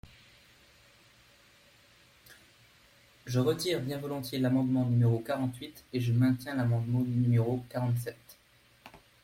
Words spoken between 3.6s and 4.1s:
bien